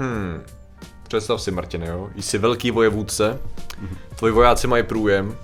[0.00, 0.42] Hmm.
[1.08, 2.10] Představ si, Martine, jo?
[2.16, 3.38] Jsi velký vojevůdce,
[4.16, 5.36] tvoji vojáci mají průjem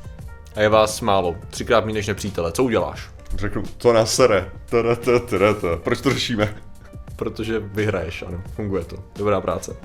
[0.55, 2.53] a je vás málo, třikrát méně než nepřítele.
[2.53, 3.11] Co uděláš?
[3.35, 4.51] Řeknu, to nás sere.
[4.67, 5.77] Tada, tada, tada, tada.
[5.77, 6.57] Proč to řešíme?
[7.17, 8.97] Protože vyhraješ, ano, funguje to.
[9.17, 9.77] Dobrá práce.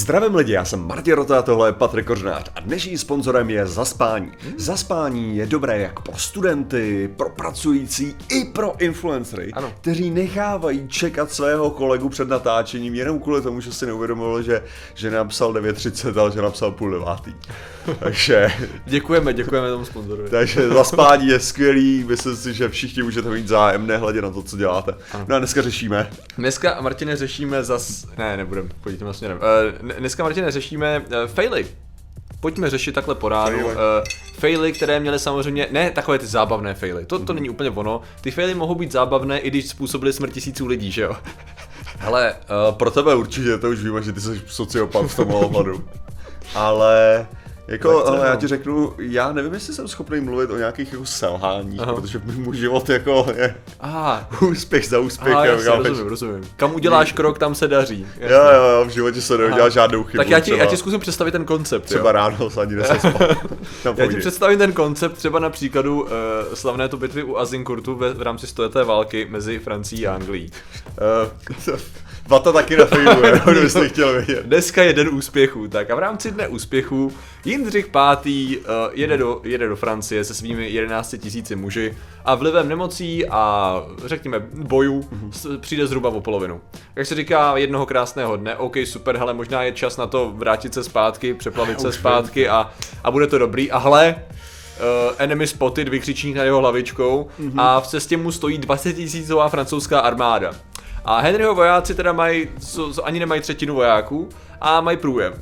[0.00, 4.32] Zdravím lidi, já jsem Martin Rota tohle je Patrik Kořnář a dnešním sponzorem je Zaspání.
[4.56, 9.72] Zaspání je dobré jak pro studenty, pro pracující i pro influencery, Ano.
[9.80, 14.62] kteří nechávají čekat svého kolegu před natáčením jenom kvůli tomu, že si neuvědomil, že,
[14.94, 17.34] že napsal 9.30, ale že napsal půl devátý.
[17.98, 18.48] Takže,
[18.86, 20.30] Děkujeme, děkujeme tomu sponzorovi.
[20.30, 24.56] takže Zaspání je skvělý, myslím si, že všichni můžete mít zájem, nehledě na to, co
[24.56, 24.94] děláte.
[25.28, 28.06] No a dneska řešíme Dneska, Martine, řešíme zas...
[28.18, 29.38] Ne, nebudem, pojďte tím směrem.
[29.82, 31.66] Uh, dneska, Martine, řešíme uh, faily.
[32.40, 33.58] Pojďme řešit takhle po ránu.
[33.58, 33.74] Faily.
[33.74, 33.80] Uh,
[34.38, 38.00] faily, které měly samozřejmě, ne takové ty zábavné faily, to, to není úplně ono.
[38.20, 41.16] Ty faily mohou být zábavné, i když způsobily smrt tisíců lidí, že jo?
[41.98, 45.84] Hele, uh, pro tebe určitě, to už víme, že ty jsi sociopat v tom ohledu.
[46.54, 47.26] Ale
[47.70, 51.80] jako, ale já ti řeknu, já nevím, jestli jsem schopný mluvit o nějakých jako selháních,
[51.80, 51.94] Aha.
[51.94, 55.36] protože můj život jako je Aha, úspěch za úspěchem.
[55.36, 55.82] aha jasně, kámo.
[55.82, 56.50] rozumím, rozumím.
[56.56, 58.06] Kam uděláš krok, tam se daří.
[58.20, 60.16] Jo, jo, jo, v životě se neudělá žádnou chybu.
[60.16, 61.84] Tak já ti, třeba, já ti zkusím představit ten koncept.
[61.84, 62.12] třeba jo?
[62.12, 62.76] ráno se ani
[63.96, 66.08] Já ti představím ten koncept třeba na příkladu uh,
[66.54, 70.50] slavné to bitvy u Azinkurtu ve, v rámci stoleté války mezi Francií a Anglií.
[71.70, 71.78] Uh,
[72.30, 74.46] Vata taky nefejluje, kdybyste chtěl vědět.
[74.46, 77.12] Dneska je den úspěchů, tak a v rámci dne úspěchů
[77.44, 78.26] Jindřich V.
[78.26, 83.74] Uh, jede, do, jede do Francie se svými 11 tisíci muži a vlivem nemocí a
[84.04, 86.60] řekněme bojů s- přijde zhruba o polovinu.
[86.96, 90.74] Jak se říká jednoho krásného dne, OK, super, hele, možná je čas na to vrátit
[90.74, 92.70] se zpátky, přeplavit se zpátky a,
[93.04, 93.70] a bude to dobrý.
[93.70, 94.14] A hle,
[95.08, 100.00] Uh, enemy spotted, vykřičník na jeho hlavičkou a v cestě mu stojí 20 tisícová francouzská
[100.00, 100.50] armáda.
[101.04, 104.28] A Henryho vojáci teda mají, co, co, ani nemají třetinu vojáků
[104.60, 105.32] a mají průjem.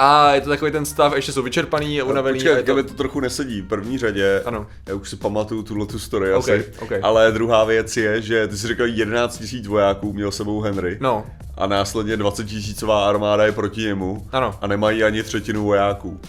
[0.00, 2.38] A je to takový ten stav, ještě jsou vyčerpaný a unavený.
[2.38, 2.74] Počkej, to...
[2.74, 2.82] to...
[2.82, 3.60] to trochu nesedí.
[3.60, 4.66] V první řadě, Ano.
[4.88, 6.92] já už si pamatuju tuhle tu story Ok, asi, ok.
[7.02, 11.26] ale druhá věc je, že ty jsi říkal 11 000 vojáků měl sebou Henry No,
[11.56, 14.54] a následně 20 tisícová armáda je proti němu Ano.
[14.60, 16.20] a nemají ani třetinu vojáků.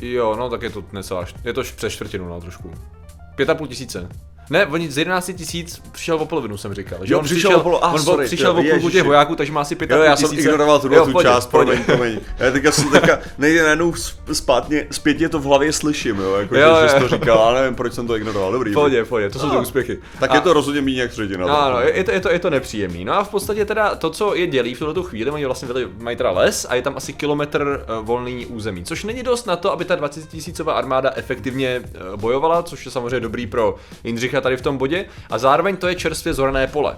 [0.00, 2.70] jo, no tak je to necelá, je to přes čtvrtinu, no trošku.
[3.36, 4.08] Pět a půl tisíce.
[4.50, 6.98] Ne, oni z 11 tisíc přišel o polovinu, jsem říkal.
[7.02, 9.36] Že Jo, on přišel o polo- a, on sorry, přišel jo, o půlku těch vojáků,
[9.36, 11.46] takže má asi pět a Jo, půl já jsem ignoroval tuhle Jo, tu pohodě, část,
[11.46, 11.70] pohodě.
[11.70, 12.20] promiň, promiň.
[12.38, 13.94] Já teďka, jsem teďka nejde najednou
[14.32, 17.00] zpátně, zpětně to v hlavě slyším, jo, jako, Jo, že, že jsi jo.
[17.02, 18.72] to říkal, ale nevím, proč jsem to ignoroval, dobrý.
[18.74, 19.62] Pohodě, pohodě, to jsou ty No.
[19.62, 19.98] úspěchy.
[20.20, 21.46] Tak A- je to rozhodně méně jak třetina.
[21.46, 23.04] No, ano, je, je, to, je, to, je to nepříjemný.
[23.04, 25.68] No a v podstatě teda to, co je dělí v tuto chvíli, oni vlastně
[25.98, 29.56] mají teda les a je tam asi kilometr uh, volný území, což není dost na
[29.56, 34.33] to, aby ta 20 tisícová armáda efektivně uh, bojovala, což je samozřejmě dobrý pro Jindřicha
[34.40, 36.96] tady v tom bodě, a zároveň to je čerstvě zorané pole.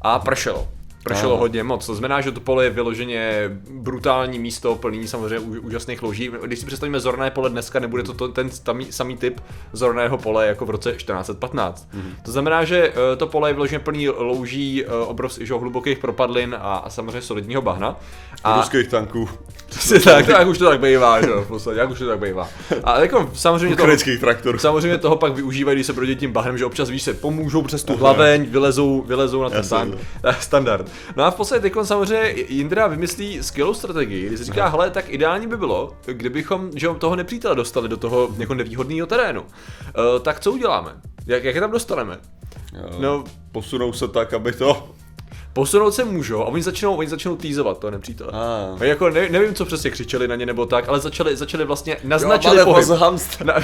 [0.00, 0.68] A pršelo.
[1.04, 6.02] Pršelo hodně moc, to znamená, že to pole je vyloženě brutální místo, plný samozřejmě úžasných
[6.02, 6.30] louží.
[6.44, 9.40] Když si představíme zorné pole dneska, nebude to, to ten tamý, samý typ
[9.72, 11.88] zorného pole jako v roce 1415.
[11.92, 12.14] Mhm.
[12.24, 16.90] To znamená, že eh, to pole je vyloženě plný louží, obrovských hlubokých propadlin a, a
[16.90, 17.96] samozřejmě solidního bahna.
[18.44, 19.28] A Ruských tanků,
[19.66, 22.18] přesně tak, jak už to tak bývá, že jo, v podstatě, jak už to tak
[22.18, 22.48] bývá.
[22.84, 24.58] A jako samozřejmě to, ukrajinských traktorů.
[24.58, 27.84] Samozřejmě toho pak využívají, když se projdí tím bahnem, že občas víš se pomůžou přes
[27.84, 29.94] tu hlaveň, vylezou, vylezou na ten tank.
[30.40, 30.90] Standard.
[31.16, 35.08] No a v podstatě teď samozřejmě Jindra vymyslí skvělou strategii, kdy se říká, hele, tak
[35.08, 39.42] ideální by bylo, kdybychom že toho nepřítele dostali do toho jako nevýhodného terénu.
[39.42, 39.48] Uh,
[40.22, 40.92] tak co uděláme?
[41.26, 42.18] Jak, jak je tam dostaneme?
[43.00, 44.88] No, Posunou se tak, aby to...
[45.54, 48.30] posunout se můžou a oni začnou, oni začnou týzovat toho nepřítele.
[48.32, 48.80] Ah.
[48.80, 51.96] A jako ne, nevím, co přesně křičeli na ně nebo tak, ale začali, začali vlastně
[52.04, 52.88] naznačili pohyb.
[53.44, 53.54] Na,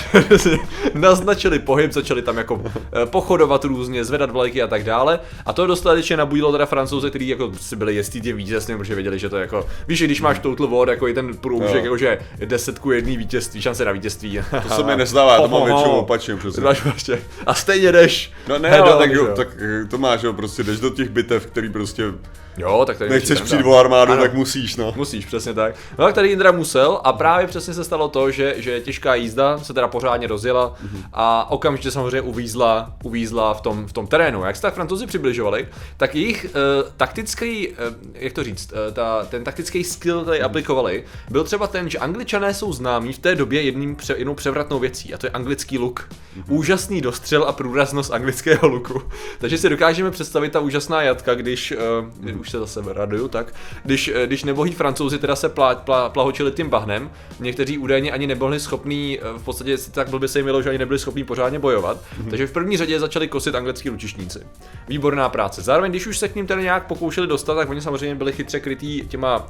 [0.95, 5.21] naznačili pohyb, začali tam jako eh, pochodovat různě, zvedat vlajky a tak dále.
[5.47, 9.19] A to dostatečně nabudilo teda francouze, kteří jako si byli jistí tím vítězstvím, protože věděli,
[9.19, 11.63] že to je jako, víš, když máš total war, jako i ten Jo.
[11.75, 14.41] jako že je desetku jedný vítězství, šance na vítězství.
[14.69, 16.63] To se mi nezdává, to mám většinou opačně přesně.
[16.83, 17.23] Prostě.
[17.47, 18.33] A stejně jdeš.
[18.49, 19.37] No ne, on, tak, jo, jo.
[19.37, 19.49] tak
[19.83, 22.13] eh, to máš, jo, prostě jdeš do těch bitev, který prostě
[22.57, 24.23] Jo, tak tady nechceš přijít o armádu, Ano.
[24.23, 24.93] tak musíš, no.
[24.97, 25.75] Musíš, přesně tak.
[25.99, 29.59] No tak tady Jindra musel a právě přesně se stalo to, že, že těžká jízda
[29.59, 30.75] se teda pořádně rozjela
[31.13, 34.45] a okamžitě samozřejmě uvízla, uvízla v tom, v tom terénu.
[34.45, 37.75] Jak se tak francouzi přibližovali, tak jejich uh, taktický, uh,
[38.15, 42.55] jak to říct, uh, ta, ten taktický skill, který aplikovali, byl třeba ten, že angličané
[42.55, 46.09] jsou známí v té době jedním, pře, jednou převratnou věcí a to je anglický luk.
[46.49, 49.03] Úžasný dostřel a průraznost anglického luku.
[49.39, 53.55] Takže si dokážeme představit ta úžasná jatka, když když, uh, už se zase raduju, tak,
[53.85, 58.27] když, uh, když nebohý francouzi teda se plá, plá, plahočili tím bahnem, někteří údajně ani
[58.27, 61.59] nebyli schopní, uh, v podstatě tak by se jim mělo, že ani nebyli schopní pořádně
[61.59, 62.31] bojovat, mm-hmm.
[62.31, 64.41] takže v první řadě začali kosit anglický lučišníci.
[64.89, 65.63] Výborná práce.
[65.63, 68.61] Zároveň, když už se k ním tedy nějak pokoušeli dostat, tak oni samozřejmě byli chytře
[68.61, 69.47] krytý těma,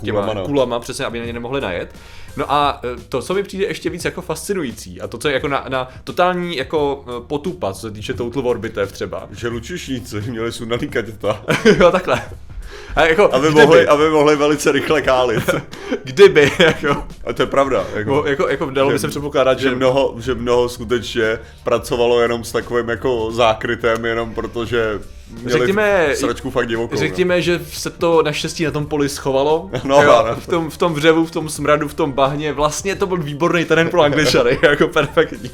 [0.00, 0.46] těma kulama, no.
[0.46, 1.94] kulama, přesně, aby na ně nemohli najet.
[2.36, 5.48] No a to, co mi přijde ještě víc jako fascinující, a to, co je jako
[5.48, 9.28] na, na totální jako potupa, co se týče Total War bitev třeba.
[9.30, 11.44] Že lučišníci měli sundaný kaděta.
[11.84, 12.22] jo, takhle.
[12.96, 15.50] A jako, aby, mohli, aby mohli velice rychle kálit.
[16.04, 17.04] kdyby, jako.
[17.24, 17.84] A to je pravda.
[17.94, 19.68] Jako, jako, jako dalo by se předpokládat, že...
[19.68, 19.74] že...
[19.74, 25.00] mnoho, že mnoho skutečně pracovalo jenom s takovým jako zákrytem, jenom protože
[25.42, 26.94] měli řekněme, sračku fakt divokou.
[26.94, 27.00] No.
[27.00, 27.40] Řekněme, no.
[27.40, 29.70] že se to naštěstí na tom poli schovalo.
[29.84, 32.52] No, jo, v, tom, v tom vřevu, v tom smradu, v tom bahně.
[32.52, 35.50] Vlastně to byl výborný terén pro angličany, jako perfektní.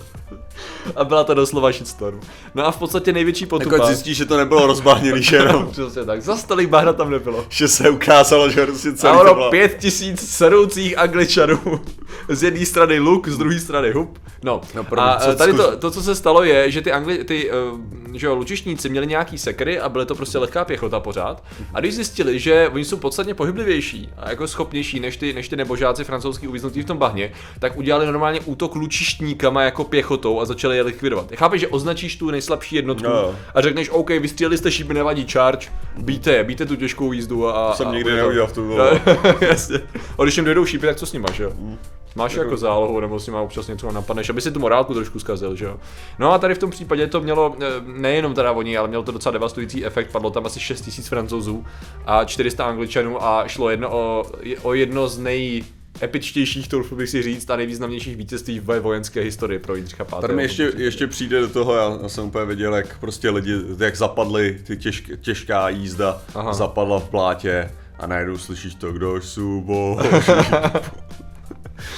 [0.97, 2.21] A byla to doslova shitstorm.
[2.55, 3.75] No a v podstatě největší potupa...
[3.75, 5.67] Jako zjistíš, že to nebylo rozbahněný jenom.
[5.73, 7.47] Přesně tak, za stolik bahna tam nebylo.
[7.49, 11.81] Že se ukázalo, že prostě celý a ono pět tisíc sedoucích angličanů.
[12.29, 14.19] Z jedné strany luk, z druhé strany hup.
[14.43, 17.25] No, no první, a co, tady to, to, co se stalo je, že ty, angli,
[17.25, 17.81] ty uh,
[18.15, 21.45] že jo, lučišníci měli nějaký sekry a byly to prostě lehká pěchota pořád.
[21.75, 25.57] A když zjistili, že oni jsou podstatně pohyblivější a jako schopnější než ty, než ty
[25.57, 30.77] nebožáci francouzský uvíznutí v tom bahně, tak udělali normálně útok lučištníkama jako pěchotou a začali
[30.77, 31.33] je likvidovat.
[31.35, 33.35] Chápeš, že označíš tu nejslabší jednotku no.
[33.55, 35.69] a řekneš, OK, vystřelili jste šípy, nevadí charge,
[35.99, 37.71] bíte, bíte tu těžkou jízdu a...
[37.71, 38.77] To jsem a, nikdy neudělal v tu
[39.41, 39.81] Jasně.
[40.19, 41.53] A když jim dojdou šípy, tak co s nimi máš, jo?
[41.59, 41.79] Mm.
[42.15, 45.57] Máš jako zálohu, nebo si má občas něco napadneš, aby si tu morálku trošku zkazil,
[45.57, 45.81] že jo.
[46.19, 49.13] No a tady v tom případě to mělo eh, nejenom teda oni, ale mělo to
[49.13, 51.65] docela devastující efekt, padlo tam asi 6000 francouzů
[52.07, 54.25] a 400 angličanů a šlo jedno o,
[54.63, 55.65] o jedno z nej
[56.03, 60.21] epičtějších, to bych si říct, a nejvýznamnějších vítězství v vojenské historii pro Jindřicha V.
[60.21, 63.53] Tady mi ještě, ještě přijde do toho, já, já jsem úplně viděl, jak prostě lidi,
[63.79, 66.53] jak zapadly, ty těžk, těžká jízda Aha.
[66.53, 70.09] zapadla v plátě a najednou slyšíš to, kdo jsou boží.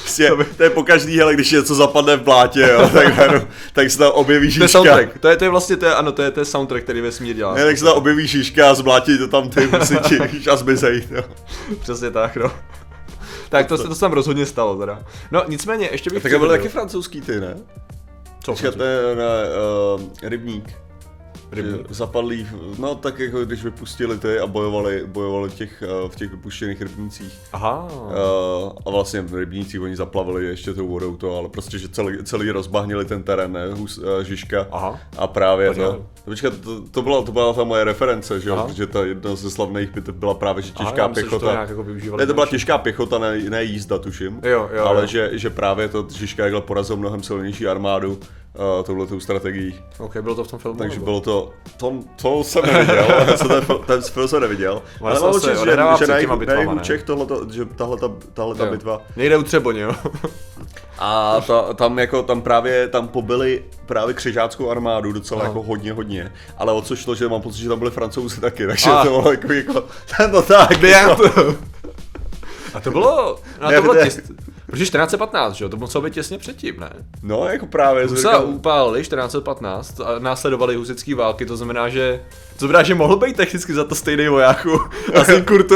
[0.02, 3.90] Prostě, to je po každý, hele, když něco zapadne v blátě, jo, tak, no, tak
[3.90, 4.58] se tam objeví šiška.
[4.58, 6.44] To je soundtrack, to je, to je vlastně, to je, ano, to je, to je
[6.44, 7.54] soundtrack, který vesmír dělá.
[7.54, 11.22] Ne, tak se tam objeví šiška a zblátí to tam ty musíš a zmizej, jo.
[11.80, 12.52] Přesně tak, no.
[13.48, 15.02] Tak to, to, to se tam rozhodně stalo teda.
[15.30, 16.22] No nicméně, ještě bych...
[16.22, 17.56] Tak byl taky francouzský ty, ne?
[18.44, 18.54] Co?
[18.76, 19.24] Ne, ne,
[19.94, 20.85] uh, rybník.
[21.50, 21.86] Rybník.
[21.90, 22.46] Zapadlý,
[22.78, 27.38] no tak jako když vypustili ty a bojovali, bojovali těch, eh, v těch vypuštěných rybnících.
[27.52, 27.88] Aha.
[27.92, 28.12] Uh,
[28.86, 32.50] a vlastně v rybnících oni zaplavili ještě tou vodou to, ale prostě, že celý, celý
[32.50, 34.66] rozbahnili ten terén, ne, Hus, uh, Žižka.
[34.70, 35.00] Aha.
[35.18, 38.64] A právě to, to, počkat, to, to, byla, to byla ta moje reference, že jo,
[38.66, 41.60] protože ta jedna ze slavných bitev byla právě, že těžká Aha, pěchota.
[41.60, 44.40] Myslím, to jako ne, to byla těžká pěchota, ne, ne jízda, tuším.
[44.42, 45.06] Jo, jo, ale jo.
[45.06, 48.18] Že, že právě to Žižka jakhle porazil mnohem silnější armádu
[48.58, 49.80] uh, touhletou strategií.
[49.98, 50.78] Ok, bylo to v tom filmu?
[50.78, 51.92] Takže bylo to, to,
[52.22, 53.06] to jsem neviděl,
[53.48, 54.82] ten, ten film jsem neviděl.
[55.00, 58.54] Ale mám určitě, že, že na jihu, na jihu Čech tohleto, že tahle ta, tahle
[58.54, 59.02] ta bitva.
[59.16, 59.92] Nejde u Třeboně, jo.
[60.98, 65.48] A ta, tam jako, tam právě, tam pobyli právě křižáckou armádu docela Aha.
[65.48, 66.32] jako hodně, hodně.
[66.58, 69.04] Ale o co šlo, že mám pocit, že tam byli francouzi taky, takže a.
[69.04, 69.84] to bylo jako, jako,
[70.32, 70.82] no tak.
[70.82, 71.28] Jako.
[72.74, 74.20] A to bylo, no, to bylo těst,
[74.66, 76.90] Protože 1415, že jo, to muselo být těsně předtím, ne?
[77.22, 78.06] No, jako právě.
[78.06, 82.22] Husa upálili 1415 a následovali husické války, to znamená, že
[82.52, 84.80] to znamená, že mohl být technicky za to stejný vojáku.
[85.14, 85.74] Asi Kurtu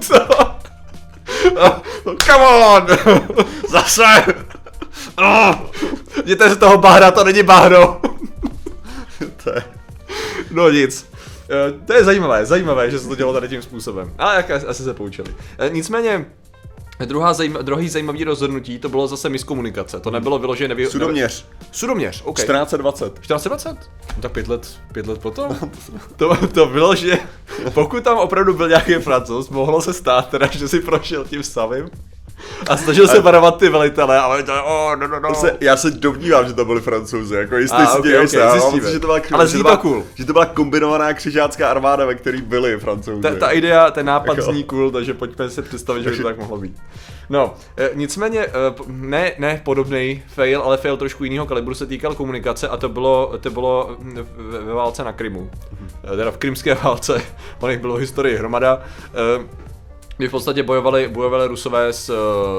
[0.00, 0.26] co?
[2.26, 2.86] Come on!
[3.68, 4.24] Zase!
[5.18, 5.54] Oh!
[6.24, 8.00] Jděte z toho bahra, to není bahro!
[9.44, 9.62] to je...
[10.50, 11.12] No nic.
[11.50, 14.14] Eh, to je zajímavé, zajímavé, že se to dělo tady tím způsobem.
[14.18, 15.34] Ale jak asi se poučili.
[15.58, 16.26] Eh, nicméně,
[16.98, 20.00] Druhá zajím, druhý zajímavý rozhodnutí, to bylo zase miskomunikace.
[20.00, 20.90] To nebylo vyložené nevě...
[20.90, 21.46] Sudoměř.
[21.72, 22.36] Sudoměř, OK.
[22.36, 23.18] 1420.
[23.18, 23.90] 1420?
[24.16, 25.56] No tak pět let, pět let potom.
[26.16, 27.18] to, to bylo, že
[27.74, 31.90] pokud tam opravdu byl nějaký francouz, mohlo se stát teda, že si prošel tím samým
[32.68, 35.34] a snažil se varovat ty velitele, ale to, oh, no, no, no.
[35.34, 38.98] Se, já se domnívám, že to byli francouzi, jako jistý si okay, okay, se, že
[39.00, 40.04] to byla, ale že to, byla, cool.
[40.14, 43.22] že to byla kombinovaná křižácká armáda, ve který byli francouzi.
[43.22, 44.52] Ta, ta idea, ten nápad jako.
[44.52, 46.76] zní cool, takže pojďme si představit, že by to tak mohlo být.
[47.30, 48.50] No, e, nicméně, e,
[48.86, 53.38] ne, ne podobný fail, ale fail trošku jiného kalibru se týkal komunikace a to bylo,
[53.40, 53.96] to bylo
[54.64, 55.50] ve válce na Krymu.
[55.50, 56.16] Mm-hmm.
[56.16, 57.22] Teda v krymské válce,
[57.58, 58.82] po nich bylo historii hromada.
[59.14, 59.62] E,
[60.16, 62.14] kdy v podstatě bojovali, bojovali Rusové s,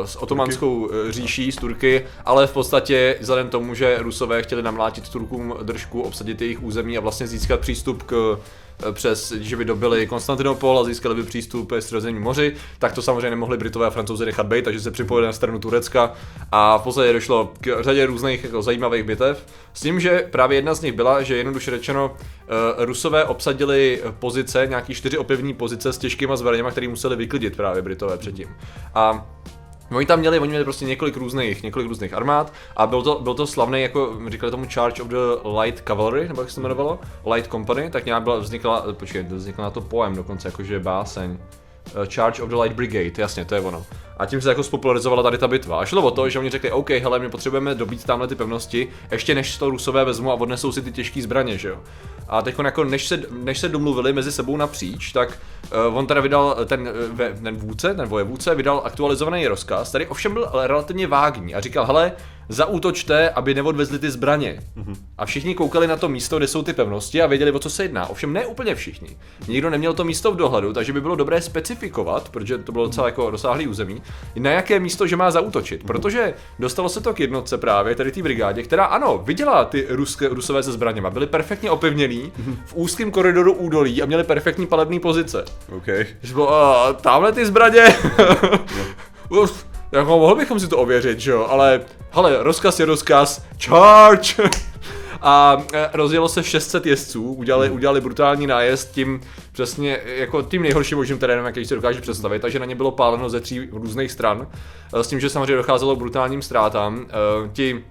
[0.06, 1.12] s otomanskou Turky.
[1.12, 6.42] říší, s Turky, ale v podstatě vzhledem tomu, že Rusové chtěli namlátit Turkům držku, obsadit
[6.42, 11.16] jejich území a vlastně získat přístup k eh, přes, že by dobili Konstantinopol a získali
[11.16, 14.80] by přístup ke středozemní moři, tak to samozřejmě nemohli Britové a Francouzi nechat být, takže
[14.80, 16.14] se připojili na stranu Turecka
[16.52, 19.46] a v podstatě došlo k řadě různých jako zajímavých bitev.
[19.74, 24.68] S tím, že právě jedna z nich byla, že jednoduše řečeno, eh, Rusové obsadili pozice,
[24.70, 28.48] nějaký čtyři opevní pozice s těžkýma zbraněma, které museli vyklidit právě Britové předtím.
[28.96, 29.28] A
[29.94, 33.34] Oni tam měli, oni měli prostě několik různých, několik různých armád a byl to, byl
[33.34, 37.00] to slavný, jako říkali tomu Charge of the Light Cavalry, nebo jak se to jmenovalo,
[37.34, 41.38] Light Company, tak nějak byla, vznikla, počkej, vznikla na to poem dokonce, jakože báseň.
[41.96, 43.86] Uh, Charge of the Light Brigade, jasně, to je ono.
[44.18, 45.80] A tím se jako spopularizovala tady ta bitva.
[45.80, 48.88] A šlo o to, že oni řekli, OK, hele, my potřebujeme dobít tamhle ty pevnosti,
[49.12, 51.80] ještě než to Rusové vezmu a odnesou si ty těžké zbraně, že jo.
[52.28, 55.40] A teď jako než se, než se domluvili mezi sebou napříč, tak
[55.90, 56.90] uh, on teda vydal ten,
[57.44, 62.12] ten vůdce, ten vojevůdce, vydal aktualizovaný rozkaz, který ovšem byl relativně vágní a říkal, hele,
[62.50, 64.60] zaútočte, aby neodvezli ty zbraně.
[64.78, 64.96] Mm-hmm.
[65.18, 67.84] A všichni koukali na to místo, kde jsou ty pevnosti a věděli, o co se
[67.84, 68.08] jedná.
[68.08, 69.18] Ovšem ne úplně všichni.
[69.48, 73.08] Nikdo neměl to místo v dohledu, takže by bylo dobré specifikovat, protože to bylo docela
[73.08, 74.02] jako rozsáhlý území,
[74.36, 75.84] na jaké místo, že má zaútočit.
[75.84, 75.88] Mm-hmm.
[75.88, 80.28] Protože dostalo se to k jednotce právě, tady té brigádě, která ano, viděla ty ruské,
[80.28, 82.56] rusové se zbraněma, byly perfektně opevněný mm-hmm.
[82.66, 85.46] v úzkém koridoru údolí a měli perfektní palební pozice.
[85.78, 86.06] Okay.
[86.22, 87.96] Že bylo, tamhle ty zbraně.
[89.30, 91.82] Uf, jako mohl bychom si to ověřit, že jo, ale
[92.12, 94.36] hele, rozkaz je rozkaz, charge!
[95.22, 97.76] a e, rozjelo se 600 jezdců, udělali, hmm.
[97.76, 99.22] udělali brutální nájezd tím
[99.52, 103.30] přesně jako tím nejhorším možným terénem, jaký si dokáže představit, takže na ně bylo páleno
[103.30, 104.48] ze tří různých stran,
[104.94, 107.06] e, s tím, že samozřejmě docházelo k brutálním ztrátám.
[107.10, 107.84] E, ti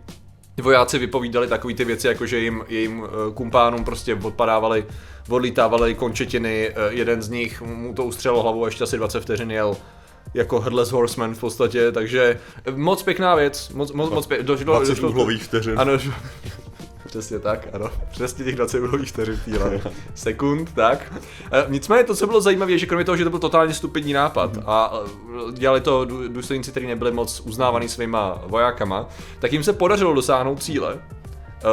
[0.63, 3.03] vojáci vypovídali takové ty věci, jako že jim, jim
[3.35, 4.85] kumpánům prostě odpadávali,
[5.29, 9.77] odlítávaly končetiny, jeden z nich mu to ustřelo hlavu a ještě asi 20 vteřin jel
[10.35, 12.41] jako Headless Horseman v podstatě, takže
[12.75, 14.47] moc pěkná věc, moc, moc, moc pěkná.
[14.47, 15.75] Došlo, 20 došlo, uhlových vteřin.
[15.79, 15.93] Ano,
[17.13, 17.91] Přesně tak, ano.
[18.11, 19.41] Přesně těch 20 uhlových vteřin
[20.15, 21.13] sekund, tak.
[21.53, 24.57] E, nicméně to, co bylo zajímavé, že kromě toho, že to byl totálně stupidní nápad
[24.57, 24.63] mm-hmm.
[24.67, 24.93] a
[25.49, 30.63] e, dělali to důstojníci, kteří nebyli moc uznávaný svýma vojákama, tak jim se podařilo dosáhnout
[30.63, 30.99] cíle.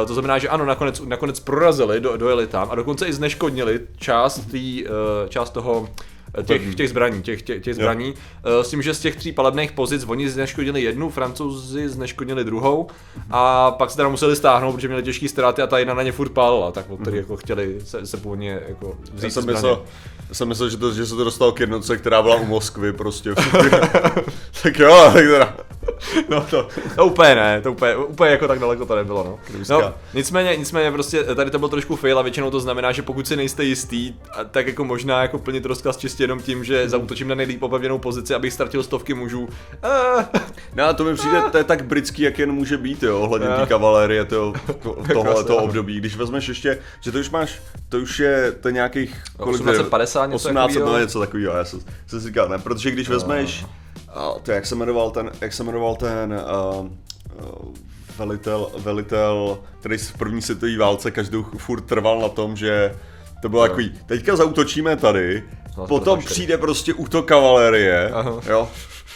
[0.02, 3.80] E, to znamená, že ano, nakonec, nakonec prorazili, do, dojeli tam a dokonce i zneškodnili
[3.96, 4.84] část, tý,
[5.28, 5.88] část toho
[6.42, 8.08] těch, těch zbraní, těch, těch, těch zbraní.
[8.08, 8.64] Jo.
[8.64, 12.88] S tím, že z těch tří palebných pozic oni zneškodili jednu, francouzi zneškodili druhou
[13.30, 16.12] a pak se teda museli stáhnout, protože měli těžký ztráty a ta jedna na ně
[16.12, 17.14] furt pálila, tak od mm.
[17.14, 19.82] jako chtěli se, se původně jako vzít Já jsem myslel,
[20.28, 22.92] já jsem myslel, že, to, že se to dostalo k jednotce, která byla u Moskvy
[22.92, 23.30] prostě.
[24.62, 25.56] tak jo, tak teda.
[26.28, 29.38] No to, to úplně ne, to úplně, úplně jako tak daleko to nebylo, no.
[29.70, 33.28] no nicméně, nicméně prostě tady to bylo trošku fail a většinou to znamená, že pokud
[33.28, 34.14] si nejste jistý,
[34.50, 38.34] tak jako možná jako plnit rozkaz čistě jenom tím, že zautočím na nejlíp opevněnou pozici,
[38.34, 39.48] abych ztratil stovky mužů.
[40.74, 43.48] No a to mi přijde, to je tak britský, jak jen může být, jo, ohledně
[43.48, 44.52] té kavalérie toho,
[45.12, 46.00] tohle toho období.
[46.00, 50.36] Když vezmeš ještě, že to už máš, to už je to nějakých, kolik 1850 něco
[50.36, 50.98] 18 takového.
[50.98, 53.64] něco takového, já jsem, jsem si říkal, ne, protože když vezmeš,
[54.42, 57.74] to jak se jmenoval ten, jak se jmenoval ten, uh, uh,
[58.18, 62.94] velitel, velitel, který v první světové válce každou furt trval na tom, že
[63.42, 65.42] to bylo takový, teďka zautočíme tady,
[65.88, 68.12] potom přijde prostě útok kavalérie,
[68.48, 68.68] jo,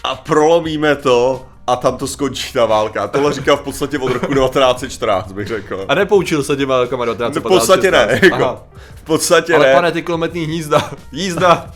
[0.05, 3.09] a prolomíme to a tam to skončí ta válka.
[3.09, 5.85] Tohle říkal v podstatě od roku 1914, bych řekl.
[5.89, 7.45] A nepoučil se těma válkama 1915?
[7.45, 8.63] No, v podstatě ne, jako,
[8.95, 9.75] v podstatě Ale ne.
[9.75, 11.71] pane, ty kulometní hnízda, jízda.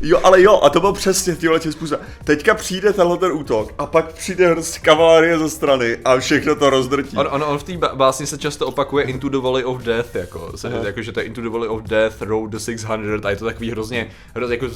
[0.00, 2.06] Jo, ale jo, a to bylo přesně tímhle tím způsobem.
[2.24, 6.70] Teďka přijde tenhle ten útok a pak přijde prostě kavalérie ze strany a všechno to
[6.70, 7.16] rozdrtí.
[7.16, 10.52] On, on, on v té básni se často opakuje Into the Valley of Death, jako,
[10.56, 13.36] se, jako že to je Into the Valley of Death, Road the 600 a je
[13.36, 14.74] to takový hrozně, hrozně jako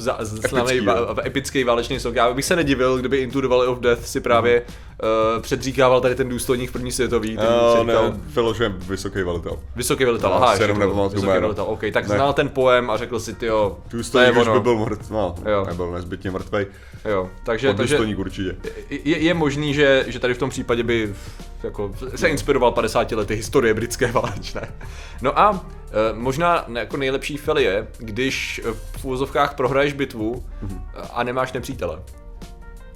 [0.49, 0.81] slavný,
[1.27, 2.15] epický válečný sok.
[2.15, 6.15] Já bych se nedivil, kdyby Into the Valley of Death si právě uh, předříkával tady
[6.15, 7.37] ten důstojník v první světový.
[7.37, 7.47] Ten
[7.81, 9.59] říkal, ne, vyložen vysoký velitel.
[9.77, 12.15] Vysoký velitel, aha, jenom vysoký velitel, OK, tak ne.
[12.15, 15.65] znal ten poem a řekl si, ty jo, Důstojník už by byl mrt, no, jo.
[15.67, 16.67] nebyl nezbytně mrtvej.
[17.05, 18.57] Jo, takže, takže určitě.
[18.91, 21.15] Je, je možný, že, že tady v tom případě by
[21.63, 24.75] jako, se inspiroval 50 lety historie britské válečné.
[25.23, 28.61] No a e, možná jako nejlepší fel je, když
[28.97, 30.81] v úvozovkách prohraješ bitvu mm-hmm.
[31.13, 31.99] a nemáš nepřítele.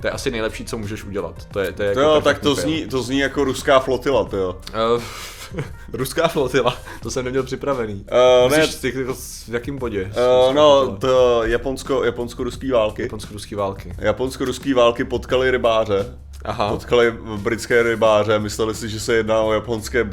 [0.02, 1.44] To je asi nejlepší, co můžeš udělat.
[1.52, 4.36] To je, to je jako jo, tak to zní, to zní jako ruská flotila, to
[4.36, 4.60] jo.
[4.96, 5.02] Uh,
[5.92, 8.04] ruská flotila, to jsem neměl připravený.
[8.44, 8.92] Uh, ne, ty,
[9.48, 10.12] v jakém bodě?
[10.48, 13.02] Uh, no, to Japonsko, japonsko-ruský války.
[13.02, 13.94] Japonsko-ruský války.
[13.98, 16.18] Japonsko-ruský války potkali rybáře.
[16.44, 16.68] Aha.
[16.68, 20.10] Potkali britské rybáře, mysleli si, že se jedná o japonské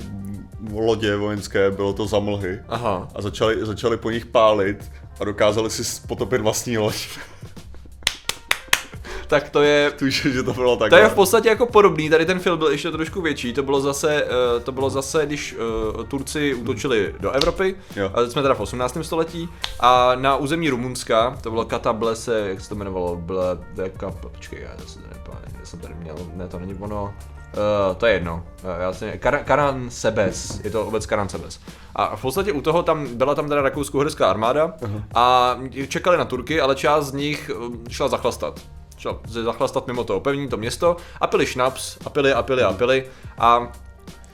[0.74, 2.60] lodě vojenské, bylo to zamlhy.
[2.68, 3.08] Aha.
[3.16, 7.08] A začali, začali po nich pálit a dokázali si potopit vlastní loď.
[9.30, 9.92] Tak to je...
[9.92, 11.00] Tuž, že to bylo To takhle.
[11.00, 14.24] je v podstatě jako podobný, tady ten film byl ještě trošku větší, to bylo zase,
[14.24, 15.56] eh, to bylo zase, když
[16.00, 18.12] eh, Turci útočili do Evropy, Jo.
[18.14, 18.98] a teď jsme teda v 18.
[19.02, 24.62] století, a na území Rumunska, to bylo Katablese, jak se to jmenovalo, byla Deka, počkej,
[24.62, 27.14] já se to nepamatuji, já jsem tady měl, ne, to není ono,
[27.90, 28.44] Uh, to je jedno.
[28.64, 31.60] Uh, já si, Kar- Karan Sebes, je to obec Karan Sebes.
[31.96, 34.74] A v podstatě u toho tam byla tam teda rakousko-uherská armáda
[35.16, 35.58] a
[35.88, 37.52] čekali na Turky, ale část z nich
[37.90, 38.60] šla zachlastat
[39.32, 42.74] se zachlastat mimo to opevnění, to město a pili šnaps a pili a pili a
[42.74, 43.06] pili.
[43.38, 43.72] A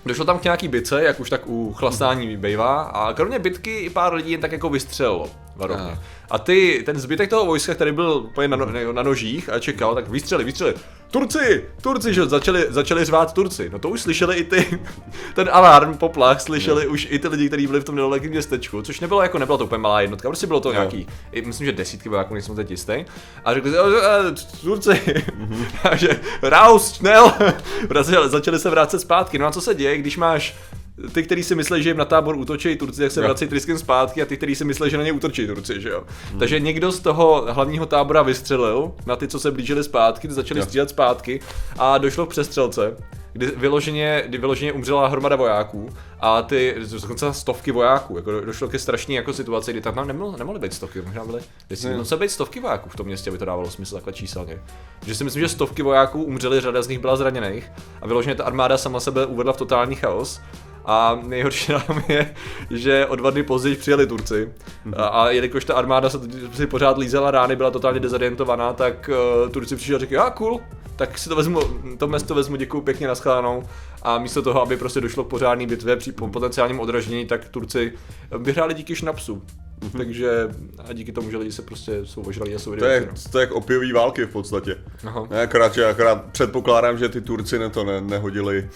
[0.06, 2.82] došlo tam k nějaký bitce, jak už tak u chlastání bývá.
[2.82, 5.84] A kromě bitky i pár lidí jen tak jako vystřelilo varovně.
[5.92, 6.02] Aha.
[6.32, 9.96] A ty, ten zbytek toho vojska, který byl úplně na, no, na nožích a čekal,
[9.96, 10.74] tak vystřeli, vystřeli.
[11.12, 13.70] Turci, Turci, že začali, začali řvát Turci.
[13.70, 14.80] No to už slyšeli i ty,
[15.36, 19.00] ten alarm, poplach, slyšeli už i ty lidi, kteří byli v tom nedalekém městečku, což
[19.00, 22.10] nebylo jako, nebylo to úplně malá jednotka, prostě bylo to nějaký, i, myslím, že desítky
[22.10, 23.06] vojáků, nejsem teď jistý.
[23.46, 24.32] A řekli si, "O, e,
[24.62, 25.24] Turci,
[25.84, 27.34] a že raus, schnell,
[27.94, 29.40] začali, začali se vrátit zpátky.
[29.40, 30.56] No a co se děje, když máš
[31.14, 33.26] ty, kteří si myslí, že jim na tábor útočí Turci, tak se Jo.
[33.28, 36.04] vrací tryskem zpátky a ty, kteří si myslí, že na ně útočí Turci, že jo.
[36.40, 40.60] Takže někdo z toho hlavního tábora vystřelil na ty, co se blížili zpátky, ty začali
[40.60, 40.66] Jo.
[40.66, 41.40] střílet zpátky
[41.80, 42.98] a došlo k přestřelce,
[43.34, 48.68] kdy vyloženě, kdy vyloženě umřela hromada vojáků a ty, dokonce stovky vojáků, jako do- došlo
[48.68, 51.42] ke strašné jako situaci, kdy tam nemohly, nemohly být stovky, možná byly,
[51.98, 54.62] musely být stovky vojáků v tom městě, aby to dávalo smysl takhle číselně.
[55.06, 57.72] Že si myslím, že stovky vojáků umřeli, řada z nich byla zraněných
[58.02, 60.42] a vyloženě ta armáda sama sebe uvedla v totální chaos.
[60.86, 62.36] A nejhorší nám je,
[62.70, 64.54] že o dva dny později přijeli Turci
[64.96, 66.20] a, a jelikož ta armáda se
[66.54, 69.10] si pořád lízela rány, byla totálně dezorientovaná, tak
[69.44, 70.62] uh, Turci přišli a řekli, a cool,
[70.96, 71.60] tak si to vezmu,
[71.98, 73.64] to město vezmu, děkuju pěkně naschledanou.
[74.04, 77.94] A místo toho, aby prostě došlo k pořádný bitvě při po- potenciálním odraždění, tak Turci
[78.38, 79.44] vyhráli díky šnapsu.
[79.98, 80.30] Takže
[80.90, 83.14] a díky tomu, že lidi se prostě jsou ožralí a jsou To je, no.
[83.32, 84.76] to je jak opiový války v podstatě.
[85.08, 85.28] Aha.
[85.44, 88.70] Akorát, že akorát předpokládám, že ty Turci ne to ne, nehodili,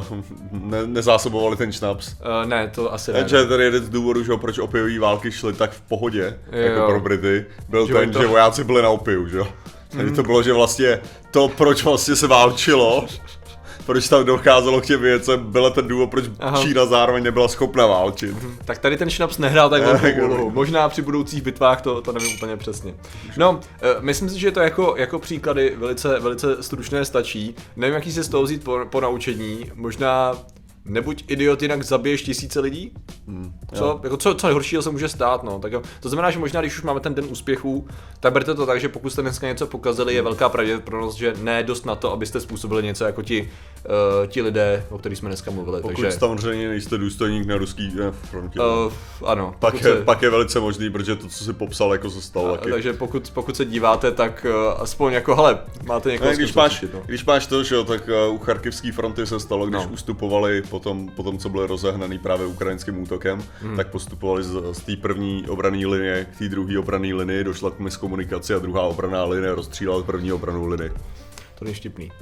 [0.00, 0.18] uh,
[0.50, 2.08] ne, nezásobovali ten šnaps.
[2.12, 3.18] Uh, ne, to asi ne.
[3.18, 6.58] Takže tady jeden z důvodů, že proč opiový války šly tak v pohodě, Jo.
[6.62, 9.48] jako pro Brity, byl Že ten, to- že vojáci byli na opiu, že jo.
[9.96, 13.06] Takže to bylo, že vlastně to, proč vlastně se válčilo,
[13.90, 16.62] proč tam docházelo k těm věcem, byl ten důvod, proč Aha.
[16.62, 18.36] Čína zároveň nebyla schopna válčit.
[18.64, 20.50] Tak tady ten šnaps nehrál tak velkou úlohu.
[20.50, 22.94] Možná při budoucích bitvách to, to nevím úplně přesně.
[23.36, 27.54] No, eh, myslím si, že to jako, jako příklady velice, velice stručné stačí.
[27.76, 29.70] Nevím, jaký se z toho vzít po, po naučení.
[29.74, 30.36] Možná
[30.84, 32.92] nebuď idiot, jinak zabiješ tisíce lidí?
[33.74, 35.58] Co, jako co, co nejhoršího se může stát, no.
[35.58, 35.82] Tak jo.
[36.00, 37.86] To znamená, že možná, když už máme ten den úspěchů,
[38.20, 41.62] tak berte to tak, že pokud jste dneska něco pokazili, je velká pravděpodobnost, že ne
[41.62, 43.50] dost na to, abyste způsobili něco jako ti,
[44.22, 45.80] uh, ti lidé, o kterých jsme dneska mluvili.
[45.82, 48.60] Pokud takže, samozřejmě nejste důstojník na ruský eh, frontě.
[48.60, 48.92] uh,
[49.28, 49.54] ano.
[49.58, 52.54] pak, je, se- pak je velice možný, protože to, co si popsal, jako se stalo
[52.54, 52.70] A, taky.
[52.70, 56.84] takže pokud, pokud se díváte, tak uh, aspoň jako, hele, máte někoho Ne, když, máš,
[56.94, 57.02] no.
[57.06, 59.90] když máš to, že jo, tak uh, u Charkivské fronty se stalo, když No.
[59.92, 63.76] ustupovali potom, potom, co byly rozehnaný právě ukrajinským útokem, Hmm.
[63.76, 67.78] tak postupovali z, z té první obrané linie k té druhé obrané linii, došla k
[67.78, 70.92] miskomunikaci a druhá obraná linie rozstřílala první obranou linii.
[71.58, 72.12] To je vtipný.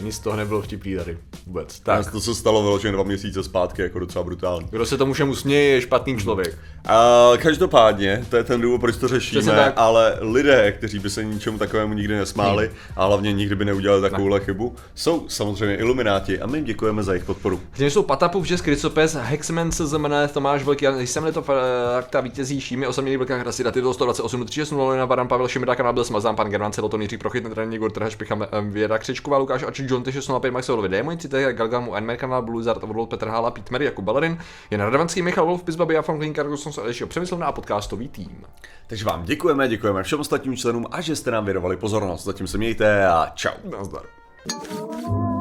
[0.00, 1.18] Nic z toho nebylo vtipný tady.
[1.46, 1.80] Vůbec.
[1.80, 2.04] Tak.
[2.04, 2.12] Tak.
[2.12, 4.66] To se stalo vyloženě dva měsíce zpátky, jako docela brutální.
[4.70, 6.58] Kdo se tomu všemu směje, je špatný člověk.
[6.84, 9.72] A každopádně, to je ten důvod, proč to řešíme, tak.
[9.76, 14.40] ale lidé, kteří by se ničemu takovému nikdy nesmáli a hlavně nikdy by neudělali takovouhle
[14.40, 17.60] chybu, jsou samozřejmě ilumináti a my jim děkujeme za jejich podporu.
[17.76, 23.16] Zde jsou Patapův, Žes, Krysopes, Hexman, CZMN, Tomáš Velký, jsem to fakta vítězí, Šími, osamělý
[23.16, 27.02] Velká Hrasy, Daty, 128, 36, 0, Varan, Pavel Šimida, kanál byl smazán, pan Gerván, Celoton,
[27.02, 31.18] Jiří Prochyt, Netraný, Igor Trhaš, Picham, Věda Křičková, Lukáš, Ači, John, 605, Max Olovi, Démon,
[31.18, 34.38] Cité, Galgamu, Enmer, kanál Bluzard, Vodol, Petr Hála, Pít Mary, Jakub Balerin,
[34.70, 38.44] Jan Radovanský, Michal Wolf, Pizbaby, Jafan Klín, Kargosons, Alešio Přemyslovna a podcastový tým.
[38.86, 42.24] Takže vám děkujeme, děkujeme všem ostatním členům a že jste nám věnovali pozornost.
[42.24, 43.70] Zatím se mějte a čau.
[43.70, 44.02] Nazdar.
[44.48, 45.31] Thank you.